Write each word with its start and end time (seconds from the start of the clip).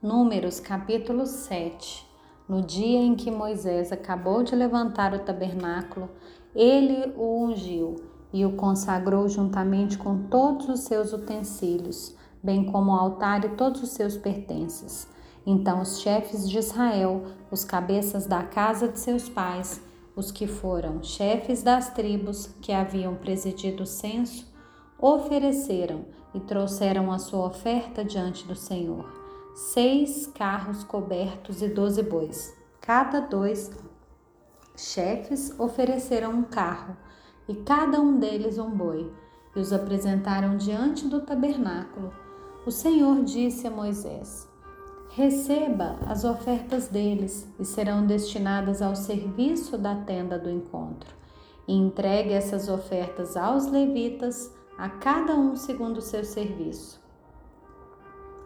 Números 0.00 0.60
capítulo 0.60 1.26
7 1.26 2.06
No 2.48 2.62
dia 2.62 3.00
em 3.00 3.16
que 3.16 3.32
Moisés 3.32 3.90
acabou 3.90 4.44
de 4.44 4.54
levantar 4.54 5.12
o 5.12 5.18
tabernáculo, 5.18 6.08
ele 6.54 7.12
o 7.16 7.42
ungiu 7.42 7.96
e 8.32 8.46
o 8.46 8.52
consagrou 8.52 9.28
juntamente 9.28 9.98
com 9.98 10.28
todos 10.28 10.68
os 10.68 10.80
seus 10.82 11.12
utensílios, 11.12 12.14
bem 12.40 12.64
como 12.70 12.92
o 12.92 12.94
altar 12.94 13.44
e 13.44 13.48
todos 13.56 13.82
os 13.82 13.90
seus 13.90 14.16
pertences. 14.16 15.08
Então 15.44 15.82
os 15.82 15.98
chefes 15.98 16.48
de 16.48 16.58
Israel, 16.58 17.24
os 17.50 17.64
cabeças 17.64 18.24
da 18.24 18.44
casa 18.44 18.86
de 18.86 19.00
seus 19.00 19.28
pais, 19.28 19.82
os 20.14 20.30
que 20.30 20.46
foram 20.46 21.02
chefes 21.02 21.64
das 21.64 21.92
tribos 21.92 22.46
que 22.62 22.70
haviam 22.70 23.16
presidido 23.16 23.82
o 23.82 23.86
censo, 23.86 24.46
ofereceram 24.96 26.04
e 26.32 26.38
trouxeram 26.38 27.10
a 27.10 27.18
sua 27.18 27.46
oferta 27.46 28.04
diante 28.04 28.46
do 28.46 28.54
Senhor 28.54 29.26
seis 29.58 30.24
carros 30.28 30.84
cobertos 30.84 31.62
e 31.62 31.68
doze 31.68 32.00
bois. 32.00 32.56
Cada 32.80 33.18
dois 33.18 33.68
chefes 34.76 35.52
ofereceram 35.58 36.30
um 36.30 36.42
carro 36.44 36.96
e 37.48 37.56
cada 37.56 38.00
um 38.00 38.20
deles 38.20 38.56
um 38.56 38.70
boi, 38.70 39.12
e 39.56 39.58
os 39.58 39.72
apresentaram 39.72 40.56
diante 40.56 41.08
do 41.08 41.22
tabernáculo. 41.22 42.12
O 42.64 42.70
Senhor 42.70 43.24
disse 43.24 43.66
a 43.66 43.70
Moisés: 43.70 44.48
Receba 45.10 45.98
as 46.06 46.22
ofertas 46.24 46.86
deles 46.86 47.44
e 47.58 47.64
serão 47.64 48.06
destinadas 48.06 48.80
ao 48.80 48.94
serviço 48.94 49.76
da 49.76 49.96
tenda 49.96 50.38
do 50.38 50.48
encontro. 50.48 51.12
E 51.66 51.74
entregue 51.74 52.32
essas 52.32 52.68
ofertas 52.68 53.36
aos 53.36 53.66
levitas, 53.66 54.54
a 54.78 54.88
cada 54.88 55.34
um 55.34 55.56
segundo 55.56 55.98
o 55.98 56.02
seu 56.02 56.24
serviço. 56.24 57.07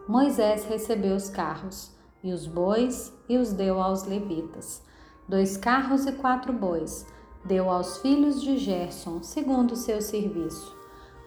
Moisés 0.08 0.64
recebeu 0.64 1.14
os 1.14 1.28
carros 1.28 1.92
e 2.24 2.32
os 2.32 2.46
bois 2.46 3.12
e 3.28 3.38
os 3.38 3.52
deu 3.52 3.80
aos 3.80 4.04
levitas. 4.04 4.82
Dois 5.28 5.56
carros 5.56 6.06
e 6.06 6.12
quatro 6.12 6.52
bois 6.52 7.06
deu 7.44 7.70
aos 7.70 7.98
filhos 7.98 8.42
de 8.42 8.56
Gerson, 8.58 9.22
segundo 9.22 9.76
seu 9.76 10.02
serviço. 10.02 10.76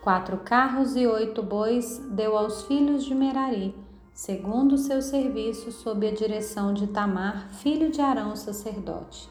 Quatro 0.04 0.38
carros 0.38 0.96
e 0.96 1.08
oito 1.08 1.42
bois 1.42 2.00
deu 2.12 2.38
aos 2.38 2.64
filhos 2.64 3.06
de 3.06 3.16
Merari, 3.16 3.74
segundo 4.14 4.78
seu 4.78 5.02
serviço, 5.02 5.72
sob 5.72 6.08
a 6.08 6.14
direção 6.14 6.74
de 6.74 6.88
Tamar, 6.88 7.50
filho 7.54 7.90
de 7.90 8.02
Arão, 8.02 8.36
sacerdote. 8.36 9.30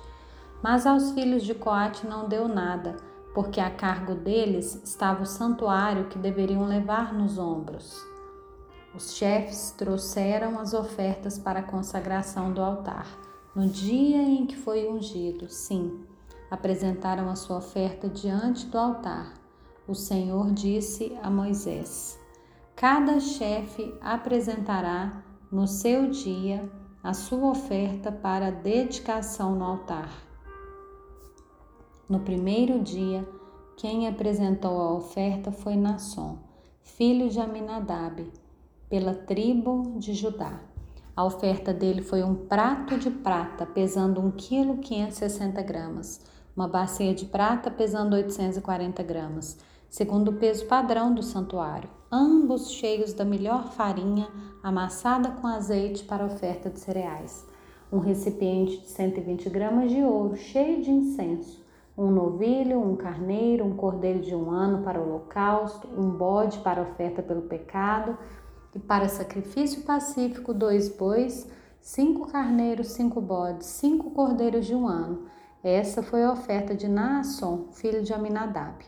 Mas 0.62 0.86
aos 0.86 1.11
filhos 1.12 1.42
de 1.42 1.55
Coate 1.55 2.06
não 2.06 2.28
deu 2.28 2.48
nada, 2.48 2.96
porque 3.34 3.61
a 3.61 3.70
cargo 3.70 4.14
deles 4.14 4.80
estava 4.83 5.22
o 5.22 5.27
santuário 5.27 6.06
que 6.06 6.18
deveriam 6.18 6.66
levar 6.66 7.12
nos 7.12 7.38
ombros. 7.38 8.13
Os 8.94 9.16
chefes 9.16 9.72
trouxeram 9.72 10.56
as 10.60 10.72
ofertas 10.72 11.36
para 11.36 11.58
a 11.58 11.64
consagração 11.64 12.52
do 12.52 12.62
altar. 12.62 13.08
No 13.52 13.66
dia 13.66 14.22
em 14.22 14.46
que 14.46 14.56
foi 14.56 14.88
ungido, 14.88 15.48
sim, 15.48 16.04
apresentaram 16.48 17.28
a 17.28 17.34
sua 17.34 17.56
oferta 17.56 18.08
diante 18.08 18.66
do 18.66 18.78
altar. 18.78 19.34
O 19.88 19.94
Senhor 19.94 20.52
disse 20.52 21.18
a 21.20 21.28
Moisés: 21.28 22.16
Cada 22.76 23.18
chefe 23.18 23.92
apresentará 24.00 25.24
no 25.50 25.66
seu 25.66 26.08
dia 26.10 26.70
a 27.02 27.12
sua 27.12 27.50
oferta 27.50 28.12
para 28.12 28.52
dedicação 28.52 29.56
no 29.56 29.64
altar. 29.64 30.08
No 32.08 32.20
primeiro 32.20 32.78
dia, 32.78 33.28
quem 33.76 34.06
apresentou 34.06 34.80
a 34.80 34.92
oferta 34.94 35.50
foi 35.50 35.74
Nasson, 35.74 36.38
filho 36.80 37.28
de 37.28 37.40
Aminadab 37.40 38.43
pela 38.94 39.12
tribo 39.12 39.94
de 39.98 40.14
Judá. 40.14 40.60
A 41.16 41.24
oferta 41.24 41.74
dele 41.74 42.00
foi 42.00 42.22
um 42.22 42.32
prato 42.32 42.96
de 42.96 43.10
prata 43.10 43.66
pesando 43.66 44.20
1 44.20 44.30
kg 44.30 44.78
560 44.80 45.60
gramas, 45.62 46.20
uma 46.56 46.68
bacia 46.68 47.12
de 47.12 47.24
prata 47.24 47.72
pesando 47.72 48.14
840 48.14 49.02
gramas, 49.02 49.58
segundo 49.88 50.28
o 50.30 50.34
peso 50.34 50.66
padrão 50.66 51.12
do 51.12 51.24
santuário, 51.24 51.90
ambos 52.08 52.70
cheios 52.70 53.12
da 53.12 53.24
melhor 53.24 53.72
farinha 53.72 54.28
amassada 54.62 55.28
com 55.28 55.48
azeite 55.48 56.04
para 56.04 56.24
oferta 56.24 56.70
de 56.70 56.78
cereais, 56.78 57.44
um 57.90 57.98
recipiente 57.98 58.78
de 58.78 58.86
120 58.90 59.50
gramas 59.50 59.90
de 59.90 60.04
ouro 60.04 60.36
cheio 60.36 60.80
de 60.80 60.92
incenso, 60.92 61.64
um 61.98 62.12
novilho, 62.12 62.80
um 62.80 62.94
carneiro, 62.94 63.64
um 63.64 63.74
cordeiro 63.74 64.20
de 64.20 64.34
um 64.36 64.50
ano 64.50 64.84
para 64.84 65.00
o 65.00 65.04
holocausto, 65.04 65.88
um 65.96 66.10
bode 66.10 66.58
para 66.58 66.83
oferta 66.83 67.22
pelo 67.22 67.42
pecado, 67.42 68.16
e 68.74 68.79
para 68.79 69.08
sacrifício 69.08 69.83
pacífico 69.83 70.52
dois 70.52 70.89
bois, 70.89 71.48
cinco 71.80 72.30
carneiros, 72.30 72.89
cinco 72.89 73.20
bodes, 73.20 73.67
cinco 73.67 74.11
cordeiros 74.11 74.67
de 74.67 74.74
um 74.74 74.89
ano. 74.89 75.27
Essa 75.62 76.02
foi 76.02 76.23
a 76.24 76.33
oferta 76.33 76.74
de 76.74 76.89
Naasson, 76.89 77.68
filho 77.73 78.02
de 78.02 78.13
Aminadab. 78.13 78.84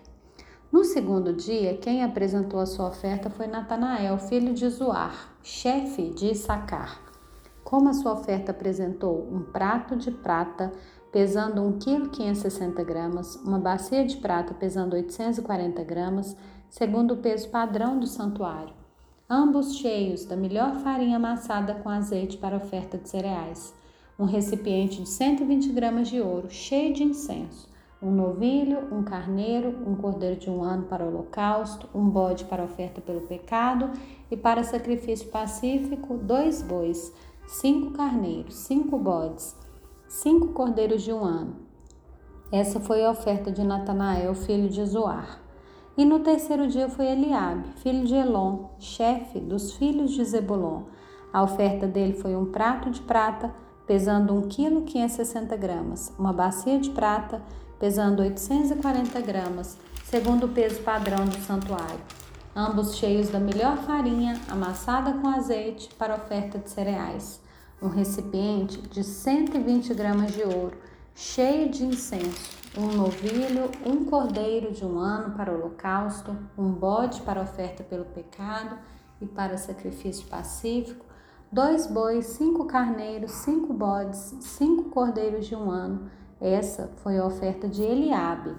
No 0.71 0.85
segundo 0.85 1.33
dia, 1.33 1.77
quem 1.79 2.03
apresentou 2.03 2.61
a 2.61 2.67
sua 2.67 2.89
oferta 2.89 3.31
foi 3.31 3.47
Natanael, 3.47 4.19
filho 4.19 4.53
de 4.53 4.69
Zoar, 4.69 5.37
chefe 5.43 6.11
de 6.11 6.33
Issacar. 6.33 7.01
Como 7.65 7.89
a 7.89 7.95
sua 7.95 8.13
oferta 8.13 8.51
apresentou 8.51 9.27
um 9.33 9.43
prato 9.43 9.97
de 9.97 10.11
prata 10.11 10.73
pesando 11.11 11.63
1,560 11.63 12.85
kg 12.85 13.23
uma 13.43 13.59
bacia 13.59 14.05
de 14.05 14.19
prata 14.19 14.53
pesando 14.53 14.95
840 14.95 15.83
gramas, 15.83 16.37
segundo 16.69 17.15
o 17.15 17.17
peso 17.17 17.49
padrão 17.49 17.99
do 17.99 18.07
santuário, 18.07 18.75
ambos 19.29 19.77
cheios 19.79 20.25
da 20.25 20.37
melhor 20.37 20.77
farinha 20.79 21.17
amassada 21.17 21.75
com 21.75 21.89
azeite 21.89 22.37
para 22.37 22.57
oferta 22.57 22.97
de 22.97 23.09
cereais, 23.09 23.75
um 24.17 24.25
recipiente 24.25 25.03
de 25.03 25.09
120 25.09 25.73
gramas 25.73 26.09
de 26.09 26.21
ouro 26.21 26.49
cheio 26.49 26.95
de 26.95 27.03
incenso, 27.03 27.69
um 28.01 28.11
novilho, 28.11 28.95
um 28.95 29.03
carneiro, 29.03 29.75
um 29.85 29.97
cordeiro 29.97 30.37
de 30.37 30.49
um 30.49 30.63
ano 30.63 30.85
para 30.85 31.05
o 31.05 31.09
holocausto, 31.09 31.89
um 31.93 32.09
bode 32.09 32.45
para 32.45 32.63
oferta 32.63 33.01
pelo 33.01 33.23
pecado 33.23 33.91
e 34.31 34.37
para 34.37 34.63
sacrifício 34.63 35.29
pacífico, 35.29 36.17
dois 36.17 36.63
bois, 36.63 37.13
cinco 37.49 37.93
carneiros, 37.93 38.55
cinco 38.55 38.97
bodes, 38.97 39.57
cinco 40.09 40.49
cordeiros 40.49 41.03
de 41.03 41.13
um 41.13 41.25
ano. 41.25 41.57
Essa 42.53 42.79
foi 42.79 43.05
a 43.05 43.11
oferta 43.11 43.51
de 43.51 43.65
Natanael, 43.65 44.33
filho 44.37 44.69
de 44.69 44.85
Zoar. 44.85 45.46
E 45.97 46.05
no 46.05 46.21
terceiro 46.21 46.69
dia 46.69 46.91
foi 46.91 47.07
Eliabe, 47.07 47.69
filho 47.77 48.07
de 48.07 48.15
Elon, 48.15 48.67
chefe 48.79 49.41
dos 49.41 49.73
filhos 49.73 50.11
de 50.11 50.23
Zebulon. 50.23 50.83
A 51.33 51.43
oferta 51.43 51.87
dele 51.87 52.13
foi 52.13 52.37
um 52.37 52.45
prato 52.45 52.91
de 52.91 53.01
prata, 53.01 53.51
pesando 53.87 54.35
1 54.35 54.43
kg 54.43 54.83
560 54.83 55.57
gramas, 55.57 56.13
uma 56.19 56.35
bacia 56.35 56.79
de 56.79 56.91
prata, 56.91 57.41
pesando 57.79 58.21
840 58.21 59.21
gramas, 59.23 59.79
segundo 60.05 60.45
o 60.45 60.49
peso 60.51 60.83
padrão 60.83 61.25
do 61.25 61.39
santuário. 61.39 62.01
Ambos 62.55 62.97
cheios 62.97 63.31
da 63.31 63.41
melhor 63.41 63.79
farinha, 63.79 64.39
amassada 64.51 65.15
com 65.15 65.29
azeite 65.29 65.89
para 65.95 66.15
oferta 66.15 66.59
de 66.59 66.69
cereais. 66.69 67.41
Um 67.81 67.89
recipiente 67.89 68.83
de 68.83 69.03
120 69.03 69.95
gramas 69.95 70.33
de 70.33 70.43
ouro, 70.43 70.77
cheio 71.17 71.71
de 71.71 71.83
incenso 71.83 72.55
um 72.79 72.89
novilho, 72.89 73.71
um 73.87 74.05
cordeiro 74.05 74.71
de 74.71 74.85
um 74.85 74.99
ano 74.99 75.35
para 75.35 75.51
o 75.51 75.55
holocausto, 75.55 76.37
um 76.59 76.71
bode 76.71 77.23
para 77.23 77.41
oferta 77.41 77.83
pelo 77.83 78.05
pecado 78.05 78.77
e 79.19 79.25
para 79.25 79.57
sacrifício 79.57 80.27
pacífico, 80.29 81.07
dois 81.51 81.87
bois, 81.87 82.27
cinco 82.27 82.67
carneiros, 82.67 83.31
cinco 83.31 83.73
bodes, 83.73 84.37
cinco 84.41 84.91
cordeiros 84.91 85.47
de 85.47 85.57
um 85.57 85.71
ano. 85.71 86.11
Essa 86.39 86.93
foi 86.97 87.17
a 87.17 87.25
oferta 87.25 87.67
de 87.67 87.83
Eliabe, 87.83 88.55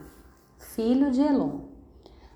filho 0.58 1.12
de 1.12 1.22
Elon. 1.22 1.60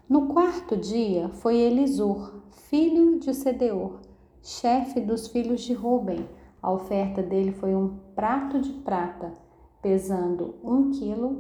No 0.08 0.28
quarto 0.28 0.78
dia 0.78 1.30
foi 1.30 1.58
Elisur, 1.58 2.44
filho 2.70 3.18
de 3.18 3.34
Sedeor, 3.34 4.02
chefe 4.44 5.02
dos 5.02 5.30
filhos 5.30 5.62
de 5.62 5.74
Ruben. 5.74 6.30
A 6.62 6.72
oferta 6.72 7.24
dele 7.24 7.54
foi 7.54 7.74
um 7.74 7.98
prato 8.14 8.62
de 8.62 8.72
prata, 8.72 9.34
pesando 9.82 10.56
um 10.64 10.92
quilo 10.92 11.40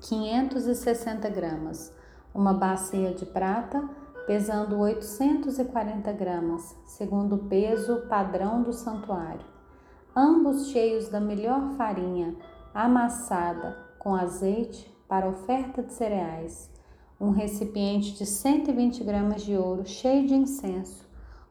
560 0.00 1.28
gramas, 1.28 1.92
uma 2.34 2.54
bacia 2.54 3.12
de 3.12 3.26
prata 3.26 3.88
pesando 4.26 4.78
840 4.78 6.12
gramas, 6.12 6.76
segundo 6.86 7.34
o 7.34 7.44
peso 7.48 8.02
padrão 8.08 8.62
do 8.62 8.72
santuário, 8.72 9.44
ambos 10.14 10.68
cheios 10.68 11.08
da 11.08 11.20
melhor 11.20 11.72
farinha, 11.76 12.36
amassada 12.72 13.76
com 13.98 14.14
azeite 14.14 14.88
para 15.08 15.28
oferta 15.28 15.82
de 15.82 15.92
cereais, 15.92 16.70
um 17.20 17.30
recipiente 17.30 18.16
de 18.16 18.24
120 18.24 19.04
gramas 19.04 19.42
de 19.42 19.56
ouro 19.56 19.84
cheio 19.84 20.26
de 20.26 20.34
incenso, 20.34 21.04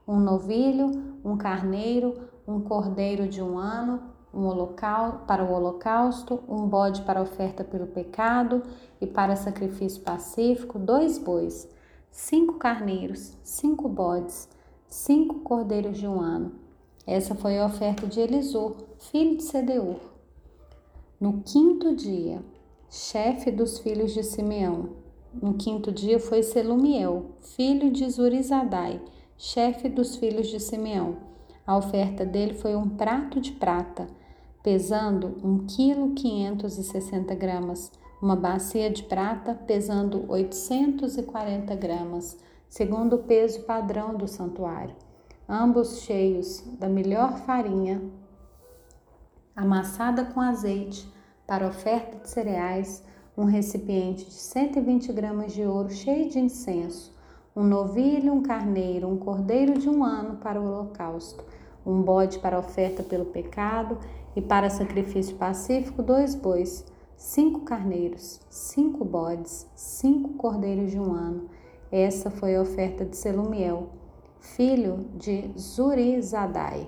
um 0.08 0.20
novilho, 0.20 1.20
um 1.24 1.38
carneiro, 1.38 2.30
um 2.48 2.62
cordeiro 2.62 3.28
de 3.28 3.44
um 3.44 3.60
ano, 3.60 4.02
um 4.34 4.46
holocausto, 4.46 5.26
para 5.26 5.44
o 5.44 5.52
holocausto, 5.52 6.40
um 6.48 6.68
bode 6.68 7.02
para 7.02 7.22
oferta 7.22 7.64
pelo 7.64 7.88
pecado 7.88 8.64
e 9.02 9.08
para 9.08 9.36
sacrifício 9.36 10.02
pacífico, 10.02 10.78
dois 10.78 11.18
bois, 11.18 11.68
cinco 12.12 12.56
carneiros, 12.56 13.38
cinco 13.44 13.88
bodes, 13.88 14.48
cinco 14.88 15.40
cordeiros 15.40 15.98
de 15.98 16.08
um 16.08 16.20
ano. 16.20 16.52
Essa 17.06 17.34
foi 17.34 17.58
a 17.58 17.66
oferta 17.66 18.06
de 18.06 18.20
Elisur, 18.20 18.76
filho 18.98 19.38
de 19.38 19.44
Sedeur. 19.44 19.96
No 21.20 21.42
quinto 21.42 21.96
dia, 21.96 22.44
chefe 22.90 23.52
dos 23.52 23.80
filhos 23.80 24.14
de 24.14 24.24
Simeão. 24.24 24.90
No 25.34 25.56
quinto 25.56 25.92
dia 25.92 26.20
foi 26.20 26.44
Selumiel, 26.44 27.32
filho 27.40 27.92
de 27.92 28.10
Zurizadai, 28.10 29.02
chefe 29.38 29.90
dos 29.90 30.16
filhos 30.16 30.48
de 30.48 30.60
Simeão. 30.60 31.29
A 31.70 31.78
oferta 31.78 32.26
dele 32.26 32.56
foi 32.56 32.76
um 32.76 32.90
prato 32.90 33.40
de 33.40 33.52
prata, 33.52 34.08
pesando 34.64 35.38
um 35.44 35.68
quilo 35.68 36.16
quinhentos 36.16 36.80
e 36.80 36.84
sessenta 36.84 37.36
gramas, 37.36 37.92
uma 38.20 38.36
bacia 38.36 38.90
de 38.90 39.04
prata 39.04 39.54
pesando 39.54 40.26
840 40.28 41.76
gramas, 41.76 42.36
segundo 42.68 43.18
o 43.18 43.20
peso 43.20 43.62
padrão 43.66 44.16
do 44.16 44.28
santuário, 44.28 44.96
ambos 45.48 46.02
cheios 46.02 46.64
da 46.80 46.90
melhor 46.90 47.38
farinha, 47.42 48.02
amassada 49.56 50.26
com 50.26 50.42
azeite 50.42 51.08
para 51.46 51.68
oferta 51.68 52.18
de 52.18 52.32
cereais, 52.32 53.04
um 53.38 53.46
recipiente 53.46 54.26
de 54.26 54.34
120 54.34 55.14
gramas 55.14 55.54
de 55.54 55.64
ouro 55.64 55.92
cheio 55.92 56.32
de 56.32 56.40
incenso, 56.40 57.16
um 57.56 57.64
novilho, 57.64 58.34
um 58.34 58.42
carneiro, 58.42 59.08
um 59.08 59.18
cordeiro 59.18 59.78
de 59.78 59.88
um 59.88 60.04
ano 60.04 60.38
para 60.38 60.60
o 60.60 60.66
holocausto, 60.66 61.44
um 61.86 62.02
bode 62.02 62.40
para 62.40 62.60
oferta 62.60 63.04
pelo 63.04 63.26
pecado 63.26 63.98
e 64.36 64.42
para 64.42 64.70
sacrifício 64.70 65.36
pacífico, 65.36 66.04
dois 66.04 66.36
bois 66.36 66.86
cinco 67.20 67.60
carneiros, 67.66 68.40
cinco 68.50 69.04
bodes, 69.04 69.68
cinco 69.76 70.36
cordeiros 70.36 70.90
de 70.90 70.98
um 70.98 71.14
ano. 71.14 71.50
Essa 71.92 72.32
foi 72.32 72.56
a 72.56 72.62
oferta 72.62 73.04
de 73.04 73.18
Selumiel, 73.18 73.90
filho 74.40 75.06
de 75.16 75.52
Zurizadai. 75.60 76.88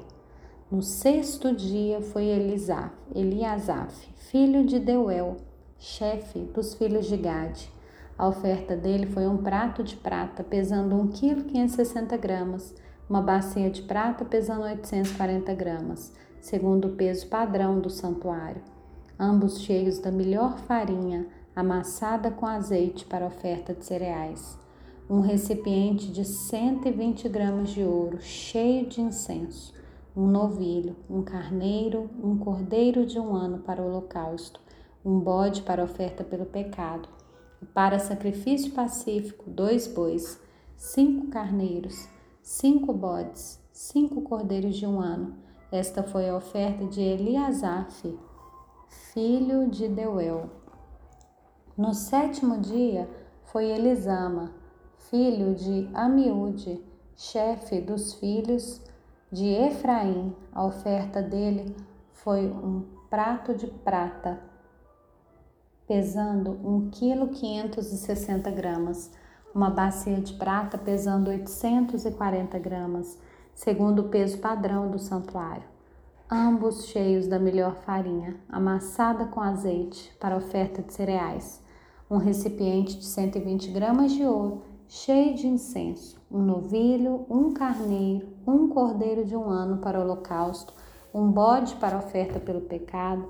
No 0.71 0.81
sexto 0.81 1.53
dia 1.53 1.99
foi 2.01 2.23
Elisaf, 2.23 2.95
Eliasaf, 3.13 3.93
filho 4.15 4.65
de 4.65 4.79
Deuel, 4.79 5.35
chefe 5.77 6.39
dos 6.39 6.75
filhos 6.75 7.07
de 7.07 7.17
Gade. 7.17 7.69
A 8.17 8.25
oferta 8.25 8.73
dele 8.73 9.07
foi 9.07 9.27
um 9.27 9.35
prato 9.35 9.83
de 9.83 9.97
prata 9.97 10.45
pesando 10.45 10.95
1 10.95 11.07
kg 11.09 11.43
560 11.43 12.15
gramas, 12.15 12.73
uma 13.11 13.21
bacia 13.21 13.69
de 13.69 13.81
prata 13.81 14.23
pesando 14.23 14.63
840 14.63 15.53
gramas, 15.53 16.13
segundo 16.39 16.87
o 16.87 16.95
peso 16.95 17.27
padrão 17.27 17.77
do 17.77 17.89
santuário. 17.89 18.61
Ambos 19.19 19.59
cheios 19.59 19.99
da 19.99 20.09
melhor 20.09 20.57
farinha 20.59 21.27
amassada 21.53 22.31
com 22.31 22.45
azeite 22.45 23.03
para 23.03 23.25
oferta 23.25 23.73
de 23.73 23.83
cereais, 23.83 24.57
um 25.09 25.19
recipiente 25.19 26.09
de 26.09 26.23
120 26.23 27.27
gramas 27.27 27.71
de 27.71 27.83
ouro 27.83 28.21
cheio 28.21 28.87
de 28.87 29.01
incenso, 29.01 29.73
um 30.15 30.25
novilho, 30.25 30.95
um 31.09 31.21
carneiro, 31.21 32.09
um 32.23 32.37
cordeiro 32.37 33.05
de 33.05 33.19
um 33.19 33.35
ano 33.35 33.57
para 33.57 33.81
o 33.81 33.87
holocausto, 33.87 34.61
um 35.03 35.19
bode 35.19 35.63
para 35.63 35.83
oferta 35.83 36.23
pelo 36.23 36.45
pecado, 36.45 37.09
para 37.73 37.99
sacrifício 37.99 38.71
pacífico, 38.71 39.49
dois 39.49 39.85
bois, 39.85 40.39
cinco 40.77 41.27
carneiros, 41.27 42.07
cinco 42.41 42.91
bodes, 42.91 43.59
cinco 43.71 44.21
cordeiros 44.21 44.75
de 44.75 44.87
um 44.87 44.99
ano. 44.99 45.35
Esta 45.71 46.03
foi 46.03 46.29
a 46.29 46.35
oferta 46.35 46.85
de 46.85 47.01
Eliasaf, 47.01 48.17
filho 49.13 49.69
de 49.69 49.87
Deuel. 49.87 50.49
No 51.77 51.93
sétimo 51.93 52.59
dia 52.59 53.09
foi 53.45 53.65
Elisama, 53.69 54.51
filho 55.09 55.53
de 55.55 55.89
Amiúde, 55.93 56.83
chefe 57.15 57.79
dos 57.79 58.13
filhos 58.15 58.81
de 59.31 59.47
Efraim. 59.47 60.35
A 60.51 60.65
oferta 60.65 61.21
dele 61.21 61.75
foi 62.11 62.47
um 62.47 62.85
prato 63.09 63.53
de 63.53 63.67
prata, 63.67 64.41
pesando 65.87 66.51
1 66.51 66.89
kg 66.91 67.27
560 67.29 68.51
gramas, 68.51 69.11
uma 69.53 69.69
bacia 69.69 70.19
de 70.21 70.33
prata 70.33 70.77
pesando 70.77 71.29
840 71.29 72.57
gramas, 72.59 73.17
segundo 73.53 73.99
o 73.99 74.09
peso 74.09 74.37
padrão 74.37 74.89
do 74.89 74.97
santuário. 74.97 75.63
Ambos 76.29 76.85
cheios 76.85 77.27
da 77.27 77.37
melhor 77.37 77.75
farinha, 77.75 78.37
amassada 78.47 79.25
com 79.25 79.41
azeite 79.41 80.15
para 80.19 80.37
oferta 80.37 80.81
de 80.81 80.93
cereais, 80.93 81.61
um 82.09 82.17
recipiente 82.17 82.97
de 82.97 83.05
120 83.05 83.69
gramas 83.71 84.13
de 84.13 84.23
ouro, 84.23 84.61
cheio 84.87 85.35
de 85.35 85.47
incenso, 85.47 86.21
um 86.31 86.39
novilho, 86.39 87.25
um 87.29 87.53
carneiro, 87.53 88.29
um 88.47 88.69
cordeiro 88.69 89.25
de 89.25 89.35
um 89.35 89.49
ano 89.49 89.77
para 89.77 89.99
o 89.99 90.03
holocausto, 90.03 90.73
um 91.13 91.29
bode 91.29 91.75
para 91.75 91.97
oferta 91.97 92.39
pelo 92.39 92.61
pecado 92.61 93.27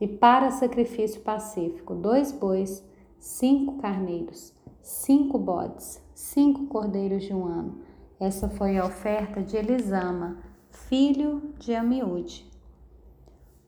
e 0.00 0.08
para 0.08 0.50
sacrifício 0.50 1.20
pacífico, 1.20 1.94
dois 1.94 2.32
bois, 2.32 2.84
cinco 3.20 3.76
carneiros, 3.76 4.54
cinco 4.80 5.38
bodes, 5.38 6.02
cinco 6.14 6.66
cordeiros 6.66 7.22
de 7.22 7.34
um 7.34 7.44
ano. 7.44 7.78
Essa 8.18 8.48
foi 8.48 8.78
a 8.78 8.86
oferta 8.86 9.42
de 9.42 9.56
Elisama, 9.56 10.38
filho 10.70 11.52
de 11.58 11.74
Amiúde. 11.74 12.50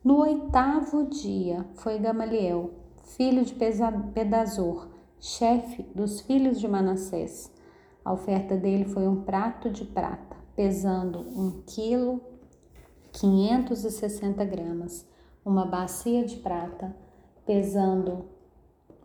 No 0.03 0.21
oitavo 0.21 1.05
dia 1.05 1.65
foi 1.75 1.99
Gamaliel, 1.99 2.71
filho 3.03 3.45
de 3.45 3.53
Pedazor, 4.13 4.89
chefe 5.19 5.83
dos 5.95 6.19
filhos 6.21 6.59
de 6.59 6.67
Manassés. 6.67 7.53
A 8.03 8.11
oferta 8.11 8.57
dele 8.57 8.85
foi 8.85 9.07
um 9.07 9.21
prato 9.21 9.69
de 9.69 9.85
prata, 9.85 10.35
pesando 10.55 11.19
um 11.19 11.61
quilo 11.65 12.19
560 13.11 14.43
gramas, 14.45 15.07
uma 15.45 15.65
bacia 15.65 16.25
de 16.25 16.37
prata, 16.37 16.95
pesando 17.45 18.25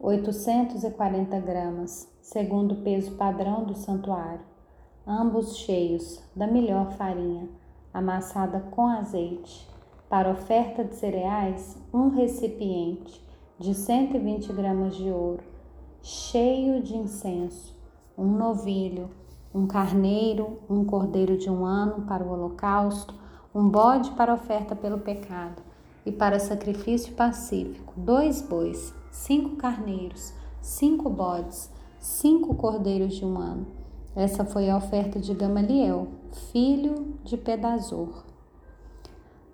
840 0.01 1.41
gramas, 1.41 2.09
segundo 2.21 2.73
o 2.73 2.83
peso 2.83 3.17
padrão 3.17 3.65
do 3.65 3.75
santuário, 3.75 4.45
ambos 5.05 5.57
cheios 5.57 6.23
da 6.37 6.47
melhor 6.47 6.93
farinha, 6.93 7.49
amassada 7.93 8.61
com 8.71 8.87
azeite. 8.87 9.69
Para 10.09 10.31
oferta 10.31 10.85
de 10.85 10.95
cereais, 10.95 11.77
um 11.93 12.11
recipiente 12.11 13.21
de 13.59 13.75
120 13.75 14.53
gramas 14.53 14.95
de 14.95 15.11
ouro, 15.11 15.43
cheio 16.01 16.81
de 16.81 16.97
incenso, 16.97 17.77
um 18.17 18.29
novilho, 18.29 19.11
um 19.53 19.67
carneiro, 19.67 20.61
um 20.71 20.85
cordeiro 20.85 21.37
de 21.37 21.51
um 21.51 21.67
ano 21.67 22.07
para 22.07 22.25
o 22.25 22.31
holocausto, 22.31 23.13
um 23.53 23.69
bode 23.69 24.13
para 24.13 24.33
oferta 24.33 24.77
pelo 24.77 24.99
pecado 24.99 25.68
e 26.09 26.13
para 26.13 26.41
sacrifício 26.41 27.15
pacífico, 27.15 27.95
dois 27.97 28.43
bois, 28.43 28.93
cinco 29.11 29.57
carneiros, 29.57 30.33
cinco 30.61 31.09
bodes, 31.09 31.71
cinco 32.01 32.55
cordeiros 32.55 33.15
de 33.15 33.25
um 33.25 33.39
ano 33.39 33.79
essa 34.19 34.45
foi 34.45 34.69
a 34.69 34.77
oferta 34.77 35.21
de 35.21 35.33
Gamaliel, 35.33 36.09
filho 36.51 37.15
de 37.23 37.37
Pedazor. 37.37 38.25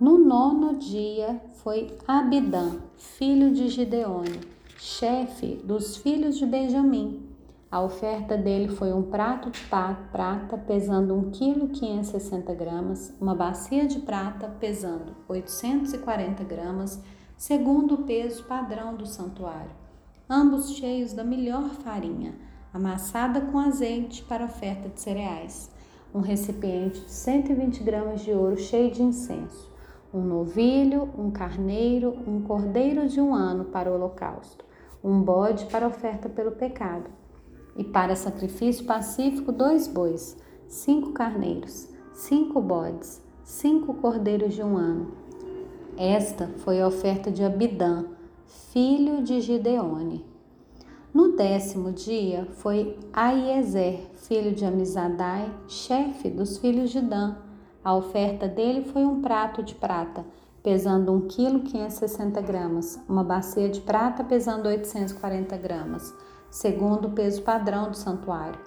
No 0.01 0.17
nono 0.17 0.79
dia 0.79 1.39
foi 1.63 1.95
Abidã, 2.09 2.79
filho 2.97 3.53
de 3.53 3.69
Gideone, 3.69 4.41
chefe 4.79 5.61
dos 5.63 5.99
filhos 5.99 6.39
de 6.39 6.47
Benjamim. 6.47 7.23
A 7.75 7.81
oferta 7.81 8.37
dele 8.37 8.69
foi 8.69 8.93
um 8.93 9.03
prato 9.03 9.51
de 9.51 9.59
prata 9.65 10.57
pesando 10.57 11.13
1 11.13 11.33
kg 11.33 11.67
560 11.73 12.55
gramas, 12.55 13.13
uma 13.21 13.35
bacia 13.35 13.85
de 13.85 13.99
prata 13.99 14.47
pesando 14.61 15.13
840 15.29 16.45
gramas, 16.45 17.03
segundo 17.37 17.95
o 17.95 18.03
peso 18.05 18.45
padrão 18.45 18.95
do 18.95 19.05
santuário, 19.05 19.73
ambos 20.31 20.71
cheios 20.77 21.13
da 21.15 21.25
melhor 21.25 21.69
farinha 21.71 22.37
amassada 22.73 23.41
com 23.41 23.59
azeite 23.59 24.23
para 24.23 24.45
oferta 24.45 24.89
de 24.89 25.01
cereais, 25.01 25.69
um 26.15 26.21
recipiente 26.21 27.01
de 27.01 27.11
120 27.11 27.83
gramas 27.83 28.21
de 28.21 28.31
ouro 28.31 28.57
cheio 28.57 28.93
de 28.93 29.03
incenso, 29.03 29.69
um 30.15 30.21
novilho, 30.21 31.11
um 31.19 31.29
carneiro, 31.29 32.17
um 32.25 32.41
cordeiro 32.41 33.09
de 33.09 33.21
um 33.21 33.35
ano 33.35 33.65
para 33.65 33.91
o 33.91 33.95
holocausto, 33.95 34.65
um 35.03 35.21
bode 35.21 35.67
para 35.67 35.89
oferta 35.89 36.29
pelo 36.29 36.53
pecado, 36.53 37.11
e 37.77 37.85
para 37.85 38.17
sacrifício 38.17 38.85
pacífico 38.85 39.53
dois 39.53 39.87
bois, 39.87 40.37
cinco 40.69 41.13
carneiros, 41.13 41.89
cinco 42.13 42.61
bodes, 42.61 43.23
cinco 43.43 43.95
cordeiros 43.95 44.55
de 44.55 44.63
um 44.63 44.77
ano. 44.77 45.13
Esta 45.97 46.49
foi 46.59 46.81
a 46.81 46.89
oferta 46.89 47.31
de 47.31 47.45
Abidã, 47.45 48.05
filho 48.73 49.23
de 49.23 49.41
Gideone. 49.41 50.25
No 51.13 51.37
décimo 51.37 51.93
dia 51.93 52.49
foi 52.57 52.99
Aiezer, 53.13 54.01
filho 54.17 54.53
de 54.53 54.65
Amizadai, 54.65 55.49
chefe 55.69 56.29
dos 56.29 56.59
filhos 56.59 56.91
de 56.91 57.01
Dan. 57.01 57.37
A 57.85 57.95
oferta 57.95 58.49
dele 58.49 58.83
foi 58.83 59.05
um 59.05 59.21
prato 59.21 59.63
de 59.63 59.77
prata, 59.77 60.25
pesando 60.61 61.13
1 61.13 61.29
kg 61.29 61.61
560 61.61 62.41
gramas, 62.41 63.01
uma 63.09 63.23
bacia 63.23 63.69
de 63.69 63.81
prata 63.81 64.25
pesando 64.25 64.67
840 64.67 65.57
gramas, 65.59 66.13
segundo 66.55 67.09
o 67.09 67.11
peso 67.11 67.43
padrão 67.43 67.91
do 67.91 67.97
santuário. 67.97 68.61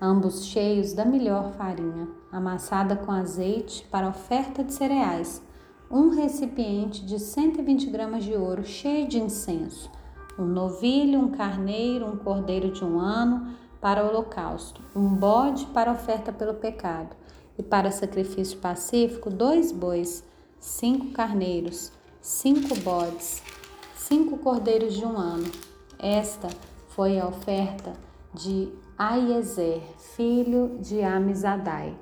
ambos 0.00 0.46
cheios 0.46 0.94
da 0.94 1.04
melhor 1.04 1.52
farinha, 1.52 2.08
amassada 2.32 2.96
com 2.96 3.12
azeite 3.12 3.86
para 3.90 4.08
oferta 4.08 4.64
de 4.64 4.72
cereais, 4.72 5.42
um 5.90 6.08
recipiente 6.08 7.04
de 7.04 7.18
120 7.18 7.90
gramas 7.90 8.24
de 8.24 8.34
ouro 8.34 8.64
cheio 8.64 9.06
de 9.06 9.18
incenso, 9.18 9.90
um 10.38 10.46
novilho, 10.46 11.20
um 11.20 11.28
carneiro, 11.28 12.06
um 12.06 12.16
cordeiro 12.16 12.72
de 12.72 12.82
um 12.82 12.98
ano 12.98 13.54
para 13.82 14.02
o 14.02 14.08
holocausto, 14.08 14.80
um 14.94 15.06
bode 15.06 15.66
para 15.66 15.92
oferta 15.92 16.32
pelo 16.32 16.54
pecado, 16.54 17.14
e 17.58 17.62
para 17.62 17.90
sacrifício 17.90 18.58
pacífico, 18.58 19.28
dois 19.28 19.72
bois, 19.72 20.24
cinco 20.58 21.12
carneiros, 21.12 21.92
cinco 22.18 22.74
bodes, 22.80 23.42
cinco 23.94 24.38
cordeiros 24.38 24.94
de 24.94 25.04
um 25.04 25.18
ano. 25.18 25.50
Esta 25.98 26.48
foi 26.96 27.20
a 27.20 27.26
oferta 27.26 27.92
de 28.32 28.72
Aiezer, 28.96 29.82
filho 30.16 30.78
de 30.80 31.02
Amizadai. 31.02 31.94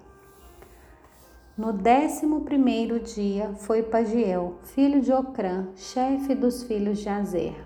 No 1.58 1.72
décimo 1.72 2.42
primeiro 2.42 3.00
dia 3.00 3.54
foi 3.56 3.82
Pagiel, 3.82 4.54
filho 4.62 5.00
de 5.00 5.12
Ocrã, 5.12 5.66
chefe 5.74 6.36
dos 6.36 6.62
filhos 6.62 7.00
de 7.00 7.08
Azer. 7.08 7.56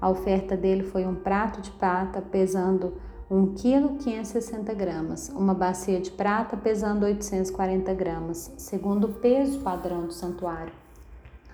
A 0.00 0.10
oferta 0.10 0.56
dele 0.56 0.82
foi 0.82 1.06
um 1.06 1.14
prato 1.14 1.60
de 1.60 1.70
prata 1.70 2.20
pesando 2.20 2.94
1 3.30 3.54
kg 3.54 3.96
560 4.02 4.74
gramas, 4.74 5.28
uma 5.28 5.54
bacia 5.54 6.00
de 6.00 6.10
prata 6.10 6.56
pesando 6.56 7.04
840 7.04 7.94
gramas, 7.94 8.52
segundo 8.56 9.04
o 9.04 9.12
peso 9.14 9.60
padrão 9.60 10.06
do 10.06 10.12
santuário. 10.12 10.72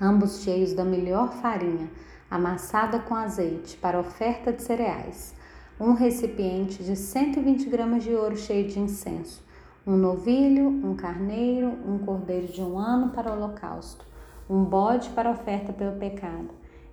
Ambos 0.01 0.41
cheios 0.43 0.73
da 0.73 0.85
melhor 0.85 1.35
farinha, 1.35 1.91
amassada 2.31 2.99
com 2.99 3.15
azeite, 3.15 3.77
para 3.77 3.99
oferta 3.99 4.53
de 4.53 4.63
cereais 4.63 5.37
um 5.81 5.93
recipiente 5.93 6.83
de 6.83 6.97
120 6.97 7.69
gramas 7.69 8.03
de 8.03 8.13
ouro 8.13 8.37
cheio 8.37 8.67
de 8.67 8.81
incenso, 8.81 9.45
um 9.87 9.97
novilho, 9.97 10.69
um 10.69 10.97
carneiro, 10.97 11.69
um 11.87 11.99
cordeiro 11.99 12.49
de 12.49 12.61
um 12.61 12.77
ano 12.77 13.11
para 13.11 13.31
o 13.31 13.37
holocausto, 13.37 14.05
um 14.51 14.65
bode 14.65 15.09
para 15.11 15.31
oferta 15.31 15.73
pelo 15.73 15.97
pecado, 15.97 16.51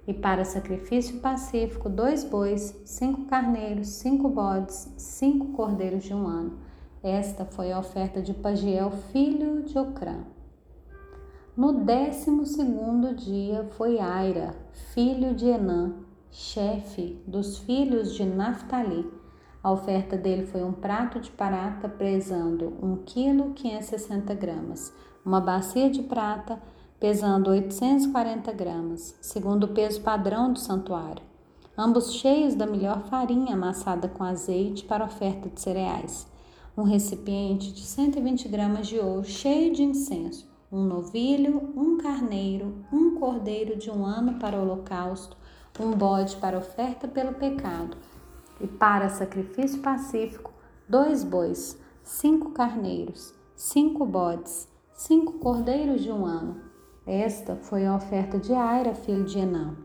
e 0.08 0.14
para 0.14 0.46
sacrifício 0.46 1.20
pacífico, 1.20 1.90
dois 1.90 2.24
bois, 2.24 2.80
cinco 2.86 3.26
carneiros, 3.26 3.88
cinco 3.88 4.30
bodes, 4.30 4.94
cinco 4.98 5.48
cordeiros 5.54 6.04
de 6.04 6.14
um 6.14 6.28
ano. 6.28 6.60
Esta 7.02 7.44
foi 7.44 7.72
a 7.72 7.80
oferta 7.80 8.22
de 8.22 8.32
Pagiel, 8.32 8.92
filho 9.12 9.64
de 9.64 9.80
Ocrã. 9.80 10.35
No 11.58 11.72
décimo 11.72 12.46
segundo 12.46 13.16
dia 13.16 13.64
foi 13.78 13.98
Aira, 13.98 14.54
filho 14.94 15.34
de 15.34 15.46
Enã, 15.46 15.94
chefe 16.30 17.18
dos 17.26 17.60
filhos 17.60 18.14
de 18.14 18.26
Naphtali. 18.26 19.10
A 19.64 19.72
oferta 19.72 20.18
dele 20.18 20.46
foi 20.46 20.62
um 20.62 20.74
prato 20.74 21.18
de 21.18 21.32
prata 21.32 21.88
pesando 21.88 22.74
1 22.82 22.96
kg 23.06 23.54
560 23.54 24.34
gramas, 24.34 24.92
uma 25.26 25.40
bacia 25.40 25.90
de 25.90 26.04
prata 26.04 26.62
pesando 27.00 27.52
840 27.52 28.52
gramas, 28.52 29.18
segundo 29.22 29.64
o 29.64 29.74
peso 29.74 30.02
padrão 30.02 30.52
do 30.52 30.60
santuário, 30.60 31.24
ambos 31.78 32.16
cheios 32.16 32.54
da 32.54 32.68
melhor 32.68 33.04
farinha 33.04 33.54
amassada 33.54 34.10
com 34.10 34.26
azeite 34.26 34.84
para 34.84 35.06
oferta 35.06 35.48
de 35.48 35.62
cereais, 35.62 36.28
um 36.78 36.84
recipiente 36.84 37.72
de 37.72 37.86
120 37.86 38.46
gramas 38.50 38.88
de 38.88 39.00
ouro 39.00 39.24
cheio 39.24 39.74
de 39.74 39.84
incenso, 39.84 40.54
um 40.76 40.84
novilho, 40.84 41.72
um 41.74 41.96
carneiro, 41.98 42.84
um 42.92 43.16
cordeiro 43.16 43.78
de 43.78 43.90
um 43.90 44.06
ano 44.06 44.38
para 44.40 44.60
holocausto, 44.60 45.38
um 45.80 45.92
bode 45.92 46.36
para 46.36 46.58
oferta 46.58 47.08
pelo 47.08 47.34
pecado, 47.34 47.96
e 48.60 48.68
para 48.68 49.08
sacrifício 49.08 49.82
pacífico, 49.82 50.52
dois 50.88 51.24
bois, 51.24 51.80
cinco 52.04 52.52
carneiros, 52.52 53.34
cinco 53.56 54.06
bodes, 54.06 54.68
cinco 54.94 55.40
cordeiros 55.40 56.04
de 56.04 56.12
um 56.12 56.26
ano. 56.26 56.62
Esta 57.08 57.56
foi 57.56 57.86
a 57.86 57.96
oferta 57.96 58.38
de 58.38 58.54
Aira, 58.54 58.94
filho 58.94 59.24
de 59.24 59.40
Enã. 59.40 59.78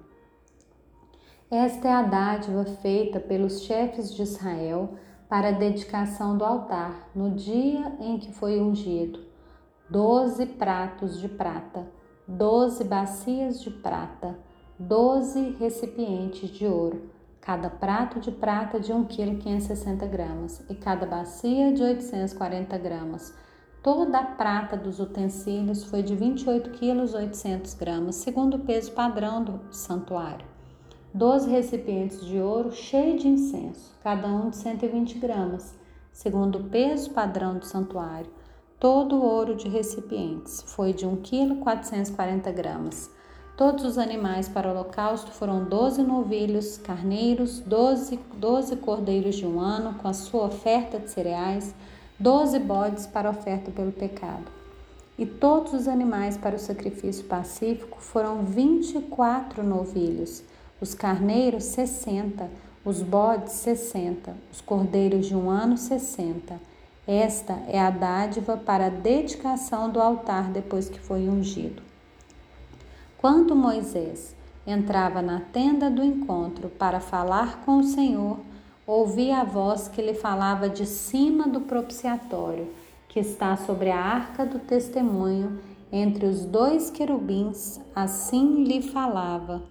Esta 1.49 1.87
é 1.87 1.92
a 1.92 2.02
dádiva 2.02 2.64
feita 2.64 3.20
pelos 3.20 3.61
chefes 3.61 4.12
de 4.12 4.23
Israel 4.23 4.94
para 5.28 5.50
a 5.50 5.52
dedicação 5.52 6.37
do 6.37 6.44
altar 6.44 7.11
no 7.14 7.30
dia 7.30 7.97
em 8.00 8.18
que 8.18 8.32
foi 8.32 8.61
ungido. 8.61 9.29
Doze 9.90 10.47
pratos 10.47 11.18
de 11.18 11.28
prata, 11.28 11.85
doze 12.25 12.85
bacias 12.85 13.61
de 13.61 13.73
prata, 13.73 14.38
doze 14.78 15.56
recipientes 15.59 16.49
de 16.49 16.64
ouro, 16.64 17.11
cada 17.40 17.68
prato 17.68 18.20
de 18.20 18.30
prata 18.30 18.78
de 18.78 18.92
1 18.92 19.06
kg 19.06 19.38
560 19.38 20.06
gramas 20.06 20.62
e 20.70 20.76
cada 20.76 21.04
bacia 21.06 21.73
de 21.73 21.82
840 21.82 22.78
gramas. 22.78 23.35
Toda 23.82 24.20
a 24.20 24.25
prata 24.26 24.76
dos 24.76 25.00
utensílios 25.00 25.82
foi 25.82 26.04
de 26.04 26.14
28 26.14 26.70
kg 26.70 27.12
800 27.12 27.75
gramas, 27.75 28.14
segundo 28.14 28.59
o 28.59 28.61
peso 28.61 28.92
padrão 28.92 29.42
do 29.42 29.61
santuário. 29.73 30.47
Doze 31.12 31.50
recipientes 31.50 32.25
de 32.25 32.38
ouro 32.38 32.70
cheios 32.70 33.23
de 33.23 33.26
incenso, 33.26 33.99
cada 34.04 34.28
um 34.28 34.50
de 34.50 34.56
120 34.56 35.18
gramas, 35.18 35.75
segundo 36.12 36.59
o 36.59 36.64
peso 36.70 37.11
padrão 37.11 37.59
do 37.59 37.64
santuário. 37.64 38.38
Todo 38.80 39.16
o 39.16 39.22
ouro 39.22 39.54
de 39.54 39.68
recipientes 39.68 40.64
foi 40.68 40.94
de 40.94 41.06
1 41.06 41.16
kg 41.16 41.56
440 41.56 42.50
gramas. 42.50 43.10
Todos 43.54 43.84
os 43.84 43.99
animais 43.99 44.49
para 44.49 44.68
o 44.68 44.70
holocausto 44.70 45.32
foram 45.32 45.64
doze 45.64 46.02
novilhos, 46.02 46.78
carneiros, 46.78 47.60
doze, 47.60 48.18
doze 48.37 48.76
cordeiros 48.76 49.37
de 49.37 49.44
um 49.44 49.60
ano, 49.60 49.99
com 49.99 50.08
a 50.08 50.14
sua 50.14 50.46
oferta 50.46 50.99
de 50.99 51.10
cereais, 51.10 51.75
doze 52.18 52.58
bodes 52.58 53.06
para 53.06 53.28
oferta 53.28 53.70
pelo 53.70 53.92
pecado. 53.92 54.50
E 55.18 55.26
todos 55.26 55.75
os 55.75 55.87
animais 55.87 56.38
para 56.38 56.56
o 56.56 56.58
sacrifício 56.58 57.26
pacífico 57.26 58.00
foram 58.00 58.46
vinte 58.46 58.96
e 58.96 59.02
quatro 59.02 59.62
novilhos, 59.62 60.42
os 60.80 60.94
carneiros 60.94 61.64
sessenta, 61.64 62.49
os 62.82 63.02
bodes 63.02 63.52
sessenta, 63.52 64.34
os 64.50 64.62
cordeiros 64.62 65.26
de 65.26 65.37
um 65.37 65.50
ano 65.50 65.76
sessenta. 65.76 66.70
Esta 67.12 67.55
é 67.67 67.76
a 67.76 67.90
dádiva 67.90 68.57
para 68.57 68.87
a 68.87 68.88
dedicação 68.88 69.90
do 69.90 70.00
altar 70.00 70.49
depois 70.52 70.88
que 70.88 71.00
foi 71.00 71.29
ungido. 71.29 71.83
Quando 73.19 73.57
Moisés 73.57 74.33
entrava 74.64 75.21
na 75.21 75.40
tenda 75.40 75.90
do 75.90 76.05
encontro 76.05 76.69
para 76.69 77.00
falar 77.00 77.64
com 77.64 77.79
o 77.79 77.83
Senhor, 77.83 78.38
ouvia 78.87 79.38
a 79.38 79.45
voz 79.45 79.88
que 79.88 80.00
lhe 80.00 80.14
falava 80.14 80.69
de 80.69 80.87
cima 80.87 81.49
do 81.49 81.62
propiciatório, 81.62 82.73
que 83.09 83.19
está 83.19 83.57
sobre 83.57 83.90
a 83.90 83.99
arca 83.99 84.47
do 84.47 84.61
testemunho, 84.61 85.59
entre 85.90 86.26
os 86.26 86.45
dois 86.45 86.90
querubins, 86.90 87.81
assim 87.93 88.62
lhe 88.62 88.81
falava. 88.83 89.64